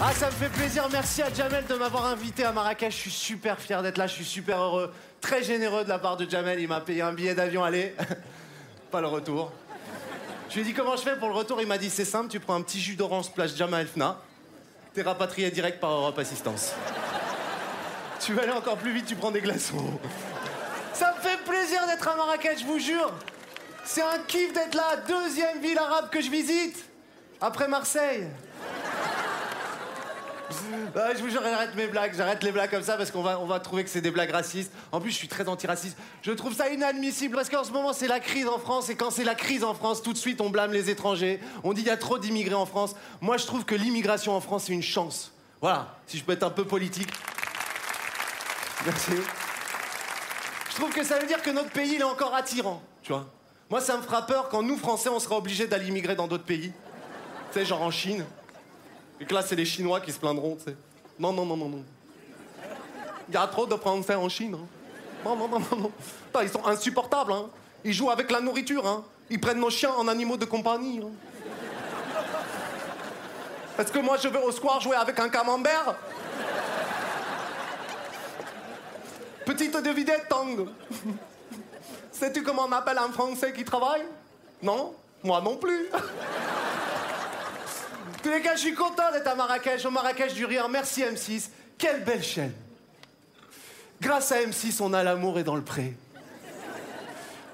[0.00, 0.88] Ah, ça me fait plaisir.
[0.92, 2.94] Merci à Jamel de m'avoir invité à Marrakech.
[2.94, 4.06] Je suis super fier d'être là.
[4.06, 4.94] Je suis super heureux.
[5.20, 6.60] Très généreux de la part de Jamel.
[6.60, 7.96] Il m'a payé un billet d'avion aller.
[8.92, 9.50] Pas le retour.
[10.48, 11.60] Je lui ai dit comment je fais pour le retour?
[11.60, 12.28] Il m'a dit c'est simple.
[12.28, 14.18] Tu prends un petit jus d'orange place Jamal Fna.
[14.94, 16.74] T'es rapatrié direct par Europe Assistance.
[18.20, 19.06] tu vas aller encore plus vite.
[19.06, 19.98] Tu prends des glaçons.
[20.92, 23.12] Ça me fait plaisir d'être à Marrakech, je vous jure.
[23.84, 24.96] C'est un kiff d'être là.
[25.08, 26.84] Deuxième ville arabe que je visite.
[27.40, 28.28] Après Marseille.
[30.50, 33.38] Ouais, je vous jure, j'arrête mes blagues, j'arrête les blagues comme ça parce qu'on va,
[33.40, 34.72] on va trouver que c'est des blagues racistes.
[34.92, 35.96] En plus, je suis très antiraciste.
[36.22, 39.10] Je trouve ça inadmissible parce qu'en ce moment, c'est la crise en France et quand
[39.10, 41.40] c'est la crise en France, tout de suite, on blâme les étrangers.
[41.64, 42.94] On dit il y a trop d'immigrés en France.
[43.20, 45.32] Moi, je trouve que l'immigration en France, c'est une chance.
[45.60, 47.10] Voilà, si je peux être un peu politique.
[48.86, 49.12] Merci.
[50.70, 53.26] Je trouve que ça veut dire que notre pays, il est encore attirant, tu vois.
[53.68, 56.44] Moi, ça me fera peur quand nous, Français, on sera obligés d'aller immigrer dans d'autres
[56.44, 56.72] pays.
[57.52, 58.24] Tu sais, genre en Chine.
[59.20, 60.76] Et que là, c'est les Chinois qui se plaindront, tu sais.
[61.18, 61.84] Non, non, non, non, non.
[63.28, 64.54] Il y a trop de Français en Chine.
[64.54, 64.66] hein.
[65.24, 65.92] Non, non, non, non, non.
[66.42, 67.48] Ils sont insupportables, hein.
[67.84, 69.04] Ils jouent avec la nourriture, hein.
[69.30, 71.00] Ils prennent nos chiens en animaux de compagnie.
[71.02, 71.10] hein.
[73.78, 75.94] Est-ce que moi, je vais au square jouer avec un camembert
[79.44, 80.66] Petite devinette, Tang.
[82.12, 84.04] Sais-tu comment on appelle un Français qui travaille?
[84.62, 84.94] Non?
[85.22, 85.88] Moi non plus.
[88.22, 90.68] Tous les cas, je suis content d'être à Marrakech, au Marrakech du Rire.
[90.68, 91.48] Merci M6.
[91.76, 92.52] Quelle belle chaîne.
[94.00, 95.96] Grâce à M6, on a l'amour et dans le pré.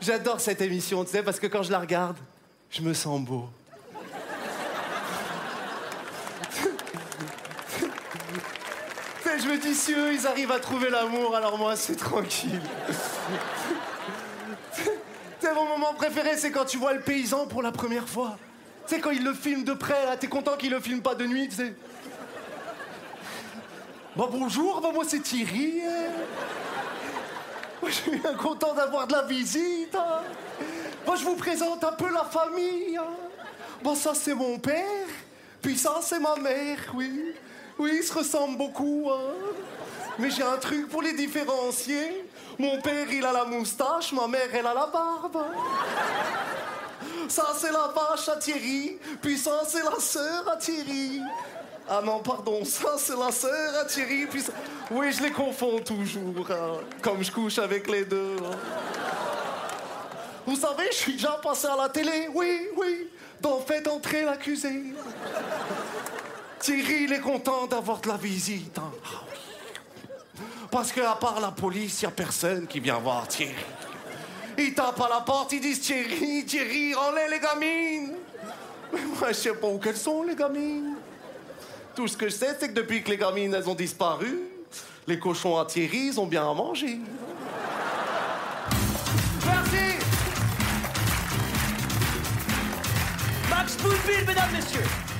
[0.00, 2.16] J'adore cette émission, tu sais, parce que quand je la regarde,
[2.70, 3.48] je me sens beau.
[9.24, 12.60] Je me dis, si eux, ils arrivent à trouver l'amour, alors moi, c'est tranquille.
[15.54, 18.38] Mon moment préféré, c'est quand tu vois le paysan pour la première fois.
[18.86, 21.14] Tu sais, quand il le filme de près, là, t'es content qu'il le filme pas
[21.14, 21.74] de nuit, tu sais.
[24.16, 25.80] Bon, bonjour, bah, moi c'est Thierry.
[27.86, 29.94] je suis bien content d'avoir de la visite.
[29.94, 30.20] hein.
[31.16, 32.96] Je vous présente un peu la famille.
[32.98, 33.06] hein.
[33.82, 34.84] Bon, ça, c'est mon père.
[35.60, 37.34] Puis ça, c'est ma mère, oui.
[37.78, 39.10] Oui, ils se ressemblent beaucoup.
[39.10, 39.32] hein.
[40.18, 42.26] Mais j'ai un truc pour les différencier.
[42.58, 45.44] Mon père, il a la moustache, ma mère, elle a la barbe.
[47.28, 48.98] Ça, c'est la vache à Thierry.
[49.20, 51.20] Puis ça, c'est la sœur à Thierry.
[51.88, 54.26] Ah non, pardon, ça, c'est la sœur à Thierry.
[54.26, 54.52] Puis ça-
[54.90, 56.46] Oui, je les confonds toujours.
[56.50, 58.36] hein, comme je couche avec les deux.
[58.44, 58.56] hein.
[60.46, 62.28] Vous savez, je suis déjà passé à la télé.
[62.34, 63.08] Oui, oui.
[63.40, 64.82] Dans Faites entrer l'accusé.
[66.60, 68.76] Thierry, il est content d'avoir de la visite.
[68.78, 68.92] hein.
[70.70, 73.54] Parce qu'à part la police, il n'y a personne qui vient voir Thierry.
[74.58, 78.12] Ils tapent à la porte, ils disent Thierry, Thierry, rends-les les gamines.
[78.92, 80.94] Mais moi, je sais pas où qu'elles sont, les gamines.
[81.94, 84.40] Tout ce que je sais, c'est que depuis que les gamines, elles ont disparu,
[85.06, 86.98] les cochons à Thierry, ils ont bien à manger.
[89.44, 90.06] Merci
[93.50, 95.11] Max Boudville, mesdames, messieurs